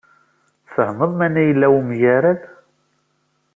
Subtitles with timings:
[0.65, 2.41] Tfehmed mani yella wemgerrad?